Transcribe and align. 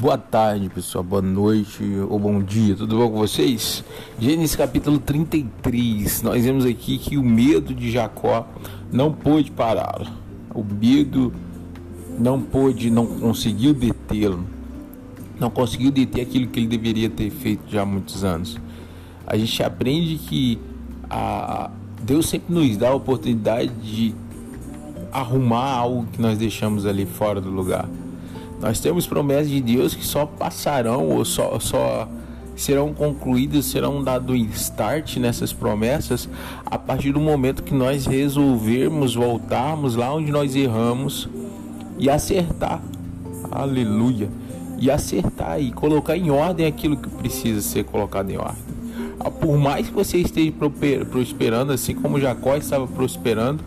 Boa 0.00 0.16
tarde, 0.16 0.68
pessoal. 0.68 1.02
Boa 1.02 1.20
noite 1.20 1.82
ou 2.08 2.20
bom 2.20 2.40
dia. 2.40 2.76
Tudo 2.76 2.98
bom 2.98 3.10
com 3.10 3.16
vocês? 3.16 3.82
Gênesis 4.16 4.54
capítulo 4.54 5.00
33. 5.00 6.22
Nós 6.22 6.44
vemos 6.44 6.64
aqui 6.64 6.98
que 6.98 7.18
o 7.18 7.22
medo 7.24 7.74
de 7.74 7.90
Jacó 7.90 8.46
não 8.92 9.12
pôde 9.12 9.50
pará-lo. 9.50 10.06
O 10.54 10.62
medo 10.62 11.32
não 12.16 12.40
pôde, 12.40 12.92
não 12.92 13.06
conseguiu 13.06 13.74
detê-lo. 13.74 14.46
Não 15.36 15.50
conseguiu 15.50 15.90
deter 15.90 16.22
aquilo 16.22 16.46
que 16.46 16.60
ele 16.60 16.68
deveria 16.68 17.10
ter 17.10 17.30
feito 17.30 17.62
já 17.68 17.82
há 17.82 17.84
muitos 17.84 18.22
anos. 18.22 18.56
A 19.26 19.36
gente 19.36 19.60
aprende 19.64 20.14
que 20.14 20.60
a 21.10 21.72
Deus 22.04 22.28
sempre 22.28 22.54
nos 22.54 22.76
dá 22.76 22.90
a 22.90 22.94
oportunidade 22.94 23.72
de 23.82 24.14
arrumar 25.10 25.72
algo 25.72 26.06
que 26.12 26.22
nós 26.22 26.38
deixamos 26.38 26.86
ali 26.86 27.04
fora 27.04 27.40
do 27.40 27.50
lugar. 27.50 27.88
Nós 28.60 28.80
temos 28.80 29.06
promessas 29.06 29.48
de 29.48 29.60
Deus 29.60 29.94
que 29.94 30.04
só 30.04 30.26
passarão 30.26 31.08
ou 31.08 31.24
só, 31.24 31.58
só 31.60 32.08
serão 32.56 32.92
concluídas, 32.92 33.66
serão 33.66 34.02
dado 34.02 34.34
start 34.34 35.16
nessas 35.18 35.52
promessas 35.52 36.28
a 36.66 36.76
partir 36.76 37.12
do 37.12 37.20
momento 37.20 37.62
que 37.62 37.72
nós 37.72 38.04
resolvermos 38.04 39.14
voltarmos 39.14 39.94
lá 39.94 40.12
onde 40.12 40.32
nós 40.32 40.56
erramos 40.56 41.28
e 41.98 42.10
acertar. 42.10 42.82
Aleluia. 43.50 44.28
E 44.80 44.90
acertar 44.90 45.60
e 45.60 45.72
colocar 45.72 46.16
em 46.16 46.30
ordem 46.30 46.66
aquilo 46.66 46.96
que 46.96 47.08
precisa 47.08 47.60
ser 47.60 47.84
colocado 47.84 48.30
em 48.30 48.36
ordem. 48.36 48.62
Ah, 49.20 49.30
por 49.30 49.56
mais 49.56 49.88
que 49.88 49.94
você 49.94 50.18
esteja 50.18 50.52
prosperando, 51.10 51.72
assim 51.72 51.94
como 51.94 52.20
Jacó 52.20 52.56
estava 52.56 52.86
prosperando, 52.86 53.62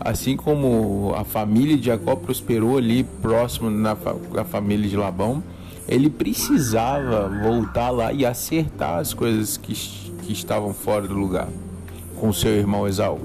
Assim 0.00 0.36
como 0.36 1.14
a 1.16 1.24
família 1.24 1.76
de 1.76 1.86
Jacó 1.86 2.16
prosperou 2.16 2.78
ali 2.78 3.04
próximo 3.22 3.70
na, 3.70 3.96
na 4.32 4.44
família 4.44 4.88
de 4.88 4.96
Labão, 4.96 5.42
ele 5.88 6.10
precisava 6.10 7.28
voltar 7.42 7.90
lá 7.90 8.12
e 8.12 8.24
acertar 8.24 8.98
as 8.98 9.14
coisas 9.14 9.56
que, 9.56 9.74
que 10.22 10.32
estavam 10.32 10.72
fora 10.72 11.06
do 11.06 11.14
lugar 11.14 11.48
com 12.18 12.32
seu 12.32 12.52
irmão 12.52 12.88
Esaú. 12.88 13.20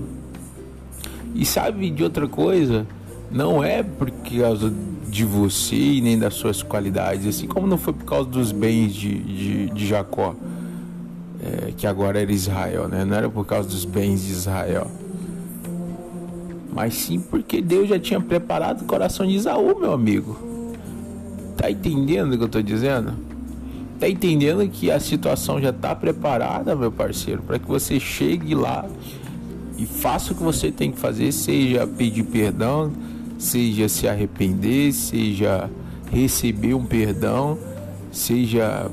E 1.34 1.46
sabe 1.46 1.90
de 1.90 2.04
outra 2.04 2.28
coisa? 2.28 2.86
Não 3.32 3.64
é 3.64 3.82
por 3.82 4.12
causa 4.12 4.74
de 5.08 5.26
você 5.26 5.76
e 5.76 6.02
nem 6.02 6.20
das 6.20 6.36
suas 6.36 6.62
qualidades, 6.62 7.26
assim 7.26 7.48
como 7.48 7.66
não 7.66 7.78
foi 7.78 7.94
por 7.94 8.06
causa 8.06 8.30
dos 8.30 8.52
bens 8.52 8.94
de, 8.94 9.18
de, 9.18 9.70
de 9.70 9.88
Jacó, 9.88 10.36
é, 11.42 11.72
que 11.76 11.88
agora 11.88 12.22
era 12.22 12.32
Israel, 12.32 12.88
né? 12.88 13.06
não 13.06 13.16
era 13.16 13.30
por 13.30 13.46
causa 13.46 13.68
dos 13.68 13.86
bens 13.86 14.24
de 14.24 14.32
Israel 14.32 14.90
mas 16.72 16.94
sim 16.94 17.20
porque 17.20 17.62
Deus 17.62 17.90
já 17.90 18.00
tinha 18.00 18.20
preparado 18.22 18.82
o 18.82 18.86
coração 18.86 19.26
de 19.26 19.34
Isaú, 19.34 19.80
meu 19.80 19.94
amigo. 19.94 20.38
Tá 21.58 21.70
entendendo 21.70 22.34
o 22.34 22.38
que 22.38 22.44
eu 22.44 22.50
tô 22.50 22.62
dizendo? 22.62 23.14
Tá 24.00 24.08
entendendo 24.08 24.68
que 24.70 24.90
a 24.90 25.00
situação 25.00 25.60
já 25.60 25.74
tá 25.74 25.94
preparada, 25.94 26.76
meu 26.76 26.92
parceiro, 26.92 27.42
para 27.42 27.60
que 27.60 27.68
você 27.68 28.00
chegue 28.00 28.56
lá 28.56 28.86
e 29.78 29.86
faça 29.86 30.32
o 30.32 30.36
que 30.36 30.44
você 30.44 30.72
tem 30.72 30.92
que 30.92 31.00
fazer, 31.00 31.32
seja 31.32 31.86
pedir 31.86 32.24
perdão, 32.24 32.94
seja 33.38 33.90
se 33.90 34.08
arrepender, 34.08 34.94
seja 34.94 35.70
receber 36.12 36.74
um 36.74 36.86
perdão, 36.86 37.58
seja 38.12 38.90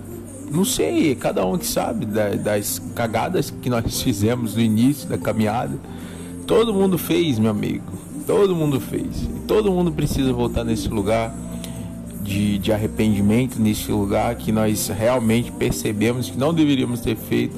não 0.50 0.64
sei, 0.64 1.14
cada 1.14 1.44
um 1.44 1.58
que 1.58 1.66
sabe 1.66 2.06
das 2.06 2.80
cagadas 2.94 3.50
que 3.50 3.68
nós 3.68 3.84
fizemos 4.02 4.54
no 4.54 4.60
início 4.60 5.08
da 5.08 5.18
caminhada 5.18 5.78
Todo 6.46 6.72
mundo 6.72 6.96
fez, 6.96 7.40
meu 7.40 7.50
amigo. 7.50 7.84
Todo 8.24 8.54
mundo 8.54 8.80
fez. 8.80 9.28
Todo 9.48 9.70
mundo 9.72 9.90
precisa 9.90 10.32
voltar 10.32 10.62
nesse 10.62 10.88
lugar 10.88 11.34
de, 12.22 12.58
de 12.58 12.72
arrependimento, 12.72 13.60
nesse 13.60 13.90
lugar 13.90 14.34
que 14.36 14.52
nós 14.52 14.88
realmente 14.88 15.50
percebemos 15.50 16.30
que 16.30 16.38
não 16.38 16.54
deveríamos 16.54 17.00
ter 17.00 17.16
feito. 17.16 17.56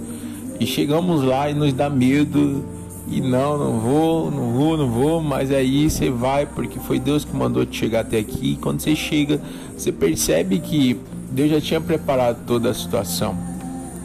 E 0.59 0.67
chegamos 0.67 1.23
lá 1.23 1.51
e 1.51 1.55
nos 1.55 1.73
dá 1.75 1.91
medo. 1.91 2.65
E 3.11 3.21
não, 3.21 3.59
não 3.59 3.79
vou, 3.79 4.31
não 4.31 4.53
vou, 4.53 4.77
não 4.79 4.91
vou. 4.91 5.23
Mas 5.23 5.51
aí 5.53 5.91
você 5.91 6.09
vai 6.09 6.47
porque 6.47 6.79
foi 6.81 6.99
Deus 6.99 7.27
que 7.27 7.37
mandou 7.37 7.67
te 7.67 7.77
chegar 7.77 8.01
até 8.01 8.19
aqui. 8.19 8.53
E 8.53 8.57
quando 8.57 8.81
você 8.81 8.97
chega, 8.97 9.39
você 9.77 9.93
percebe 9.93 10.61
que 10.61 10.99
Deus 11.31 11.51
já 11.51 11.61
tinha 11.61 11.81
preparado 11.81 12.47
toda 12.47 12.71
a 12.71 12.75
situação. 12.75 13.37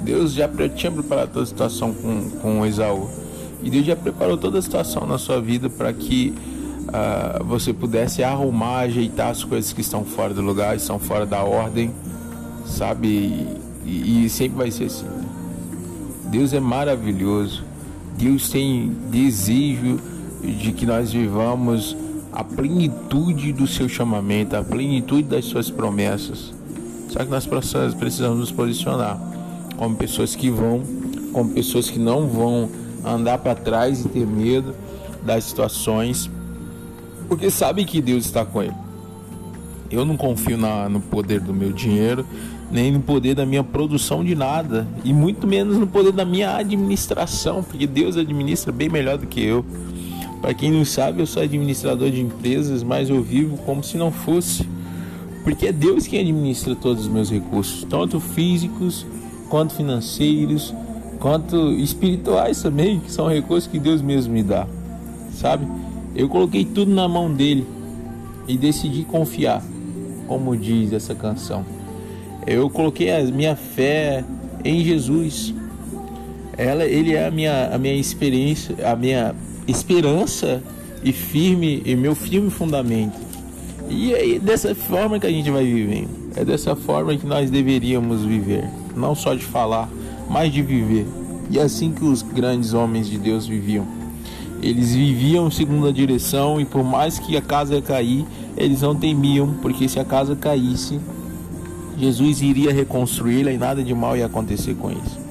Deus 0.03 0.33
já 0.33 0.49
tinha 0.75 0.91
preparado 0.91 1.29
toda 1.31 1.43
a 1.43 1.47
situação 1.47 1.93
com, 1.93 2.29
com 2.41 2.65
Esaú. 2.65 3.22
E 3.63 3.69
Deus 3.69 3.85
já 3.85 3.95
preparou 3.95 4.37
toda 4.37 4.59
a 4.59 4.61
situação 4.61 5.07
na 5.07 5.17
sua 5.17 5.39
vida 5.39 5.69
para 5.69 5.91
que 5.93 6.33
uh, 6.89 7.43
você 7.43 7.73
pudesse 7.73 8.23
arrumar, 8.23 8.79
ajeitar 8.79 9.29
as 9.29 9.43
coisas 9.43 9.71
que 9.71 9.81
estão 9.81 10.03
fora 10.03 10.33
do 10.33 10.41
lugar, 10.41 10.75
estão 10.75 10.99
fora 10.99 11.25
da 11.25 11.43
ordem, 11.43 11.91
sabe? 12.65 13.47
E, 13.85 14.25
e 14.25 14.29
sempre 14.29 14.57
vai 14.57 14.71
ser 14.71 14.85
assim. 14.85 15.07
Deus 16.25 16.51
é 16.53 16.59
maravilhoso. 16.59 17.63
Deus 18.17 18.49
tem 18.49 18.91
desejo 19.09 19.99
de 20.43 20.71
que 20.71 20.85
nós 20.85 21.11
vivamos 21.11 21.95
a 22.31 22.43
plenitude 22.43 23.53
do 23.53 23.67
seu 23.67 23.87
chamamento, 23.87 24.55
a 24.55 24.63
plenitude 24.63 25.23
das 25.23 25.45
suas 25.45 25.69
promessas. 25.69 26.53
Só 27.09 27.19
que 27.19 27.29
nós 27.29 27.47
precisamos 27.95 28.39
nos 28.39 28.51
posicionar 28.51 29.19
como 29.77 29.95
pessoas 29.95 30.35
que 30.35 30.49
vão, 30.49 30.81
como 31.31 31.51
pessoas 31.51 31.89
que 31.89 31.99
não 31.99 32.27
vão 32.27 32.69
andar 33.03 33.37
para 33.39 33.55
trás 33.55 34.05
e 34.05 34.09
ter 34.09 34.25
medo 34.25 34.73
das 35.23 35.45
situações, 35.45 36.29
porque 37.27 37.49
sabe 37.49 37.85
que 37.85 38.01
Deus 38.01 38.25
está 38.25 38.45
com 38.45 38.61
ele. 38.61 38.75
Eu 39.89 40.05
não 40.05 40.17
confio 40.17 40.57
na, 40.57 40.89
no 40.89 40.99
poder 40.99 41.39
do 41.39 41.53
meu 41.53 41.71
dinheiro, 41.71 42.25
nem 42.71 42.91
no 42.91 42.99
poder 42.99 43.35
da 43.35 43.45
minha 43.45 43.63
produção 43.63 44.23
de 44.23 44.33
nada, 44.33 44.87
e 45.03 45.13
muito 45.13 45.45
menos 45.45 45.77
no 45.77 45.85
poder 45.85 46.11
da 46.11 46.25
minha 46.25 46.55
administração, 46.55 47.63
porque 47.63 47.85
Deus 47.85 48.17
administra 48.17 48.71
bem 48.71 48.89
melhor 48.89 49.17
do 49.17 49.27
que 49.27 49.43
eu. 49.43 49.63
Para 50.41 50.53
quem 50.53 50.71
não 50.71 50.83
sabe, 50.83 51.21
eu 51.21 51.27
sou 51.27 51.43
administrador 51.43 52.09
de 52.09 52.19
empresas, 52.19 52.83
mas 52.83 53.09
eu 53.09 53.21
vivo 53.21 53.57
como 53.57 53.83
se 53.83 53.95
não 53.97 54.11
fosse, 54.11 54.67
porque 55.43 55.67
é 55.67 55.71
Deus 55.71 56.07
quem 56.07 56.19
administra 56.19 56.75
todos 56.75 57.03
os 57.03 57.09
meus 57.09 57.29
recursos, 57.29 57.85
tanto 57.89 58.19
físicos 58.19 59.05
quanto 59.49 59.75
financeiros, 59.75 60.73
quanto 61.23 61.71
espirituais 61.71 62.61
também, 62.61 62.99
que 62.99 63.09
são 63.09 63.29
recursos 63.29 63.65
que 63.71 63.79
Deus 63.79 64.01
mesmo 64.01 64.33
me 64.33 64.43
dá, 64.43 64.67
sabe? 65.33 65.65
Eu 66.13 66.27
coloquei 66.27 66.65
tudo 66.65 66.93
na 66.93 67.07
mão 67.07 67.33
dele 67.33 67.65
e 68.45 68.57
decidi 68.57 69.05
confiar, 69.05 69.63
como 70.27 70.57
diz 70.57 70.91
essa 70.91 71.15
canção. 71.15 71.65
Eu 72.45 72.69
coloquei 72.69 73.09
a 73.09 73.23
minha 73.23 73.55
fé 73.55 74.25
em 74.65 74.83
Jesus. 74.83 75.55
Ela, 76.57 76.83
ele 76.83 77.13
é 77.13 77.25
a 77.25 77.31
minha, 77.31 77.73
a 77.73 77.77
minha 77.77 77.95
experiência, 77.95 78.75
a 78.85 78.93
minha 78.93 79.33
esperança 79.65 80.61
e 81.05 81.13
firme 81.13 81.81
e 81.85 81.95
meu 81.95 82.15
firme 82.15 82.49
fundamento. 82.49 83.17
E 83.89 84.13
é 84.13 84.39
dessa 84.39 84.75
forma 84.75 85.17
que 85.17 85.25
a 85.25 85.31
gente 85.31 85.49
vai 85.49 85.63
vivendo. 85.63 86.09
É 86.35 86.43
dessa 86.43 86.75
forma 86.75 87.15
que 87.15 87.25
nós 87.25 87.49
deveríamos 87.49 88.25
viver, 88.25 88.69
não 88.93 89.15
só 89.15 89.33
de 89.33 89.45
falar, 89.45 89.87
mas 90.29 90.51
de 90.51 90.61
viver. 90.61 91.07
E 91.49 91.59
é 91.59 91.61
assim 91.61 91.91
que 91.91 92.03
os 92.03 92.21
grandes 92.21 92.73
homens 92.73 93.07
de 93.07 93.17
Deus 93.17 93.45
viviam. 93.45 93.85
Eles 94.61 94.95
viviam 94.95 95.51
segundo 95.51 95.87
a 95.87 95.91
direção 95.91 96.59
e 96.59 96.65
por 96.65 96.83
mais 96.83 97.19
que 97.19 97.35
a 97.35 97.41
casa 97.41 97.81
cair, 97.81 98.25
eles 98.55 98.81
não 98.81 98.95
temiam, 98.95 99.55
porque 99.61 99.89
se 99.89 99.99
a 99.99 100.05
casa 100.05 100.35
caísse, 100.35 100.99
Jesus 101.97 102.41
iria 102.41 102.71
reconstruí-la 102.71 103.51
e 103.51 103.57
nada 103.57 103.83
de 103.83 103.93
mal 103.93 104.15
ia 104.15 104.25
acontecer 104.25 104.73
com 104.75 104.89
eles. 104.89 105.23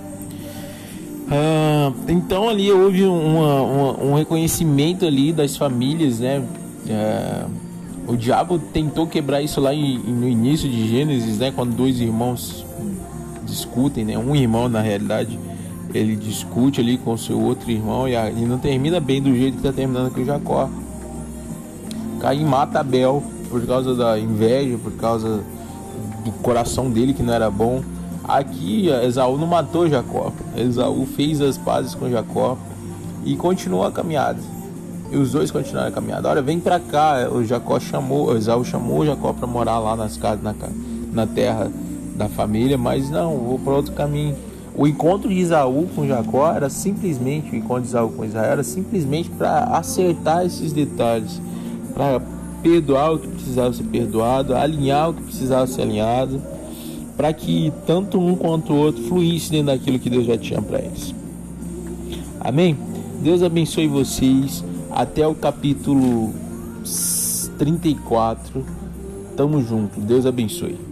Ah, 1.30 1.92
então 2.08 2.48
ali 2.48 2.70
houve 2.70 3.04
uma, 3.04 3.62
uma, 3.62 4.04
um 4.04 4.14
reconhecimento 4.14 5.06
ali 5.06 5.32
das 5.32 5.56
famílias, 5.56 6.20
né? 6.20 6.44
Ah, 6.90 7.46
o 8.06 8.16
diabo 8.16 8.58
tentou 8.58 9.06
quebrar 9.06 9.40
isso 9.40 9.60
lá 9.60 9.72
em, 9.72 9.98
no 9.98 10.28
início 10.28 10.68
de 10.68 10.88
Gênesis, 10.88 11.38
né? 11.38 11.50
Quando 11.50 11.74
dois 11.74 12.00
irmãos 12.00 12.66
discutem, 13.52 14.04
né? 14.04 14.18
Um 14.18 14.34
irmão 14.34 14.68
na 14.68 14.80
realidade 14.80 15.38
ele 15.94 16.16
discute 16.16 16.80
ali 16.80 16.96
com 16.96 17.16
seu 17.16 17.38
outro 17.38 17.70
irmão 17.70 18.08
e, 18.08 18.14
e 18.14 18.46
não 18.46 18.58
termina 18.58 18.98
bem 18.98 19.20
do 19.20 19.34
jeito 19.34 19.54
que 19.54 19.58
está 19.58 19.72
terminando 19.72 20.12
com 20.12 20.20
o 20.20 20.24
Jacó. 20.24 20.68
Caim 22.20 22.44
mata 22.44 22.80
Abel 22.80 23.22
por 23.50 23.64
causa 23.66 23.94
da 23.94 24.18
inveja, 24.18 24.78
por 24.78 24.92
causa 24.92 25.42
do 26.24 26.32
coração 26.42 26.90
dele 26.90 27.12
que 27.12 27.22
não 27.22 27.34
era 27.34 27.50
bom. 27.50 27.82
Aqui 28.24 28.88
Esaú 28.88 29.36
não 29.36 29.46
matou 29.46 29.88
Jacó. 29.88 30.32
Esaú 30.56 31.04
fez 31.04 31.40
as 31.40 31.58
pazes 31.58 31.94
com 31.94 32.08
Jacó 32.08 32.56
e 33.24 33.36
continuou 33.36 33.84
a 33.84 33.92
caminhada. 33.92 34.38
E 35.10 35.16
os 35.16 35.32
dois 35.32 35.50
continuaram 35.50 35.88
a 35.88 35.92
caminhada. 35.92 36.28
Olha, 36.28 36.40
vem 36.40 36.58
para 36.58 36.80
cá. 36.80 37.28
O 37.30 37.44
Jacó 37.44 37.78
chamou, 37.78 38.34
Esaú 38.34 38.64
chamou 38.64 39.04
Jacó 39.04 39.32
para 39.34 39.46
morar 39.46 39.78
lá 39.78 39.94
nas 39.94 40.16
casas, 40.16 40.42
na, 40.42 40.54
na 41.12 41.26
terra 41.26 41.70
da 42.22 42.28
família, 42.28 42.78
mas 42.78 43.10
não, 43.10 43.36
vou 43.38 43.58
para 43.58 43.74
outro 43.74 43.92
caminho. 43.92 44.36
O 44.74 44.86
encontro 44.86 45.28
de 45.28 45.34
Isaú 45.34 45.86
com 45.94 46.06
Jacó 46.06 46.50
era 46.50 46.70
simplesmente, 46.70 47.52
o 47.52 47.56
encontro 47.56 47.82
de 47.82 47.88
Isaú 47.88 48.10
com 48.10 48.24
Israel 48.24 48.52
era 48.52 48.62
simplesmente 48.62 49.28
para 49.30 49.64
acertar 49.64 50.46
esses 50.46 50.72
detalhes, 50.72 51.40
para 51.94 52.20
perdoar 52.62 53.12
o 53.12 53.18
que 53.18 53.28
precisava 53.28 53.72
ser 53.72 53.84
perdoado, 53.84 54.54
alinhar 54.54 55.10
o 55.10 55.14
que 55.14 55.22
precisava 55.22 55.66
ser 55.66 55.82
alinhado, 55.82 56.40
para 57.16 57.32
que 57.32 57.72
tanto 57.86 58.18
um 58.18 58.34
quanto 58.34 58.72
o 58.72 58.76
outro 58.76 59.02
fluísse 59.04 59.50
dentro 59.50 59.66
daquilo 59.66 59.98
que 59.98 60.08
Deus 60.08 60.24
já 60.24 60.38
tinha 60.38 60.62
para 60.62 60.78
eles. 60.78 61.14
Amém? 62.40 62.76
Deus 63.20 63.42
abençoe 63.42 63.86
vocês. 63.86 64.64
Até 64.90 65.26
o 65.26 65.34
capítulo 65.34 66.32
34. 67.58 68.64
Tamo 69.36 69.62
junto. 69.62 70.00
Deus 70.00 70.26
abençoe. 70.26 70.91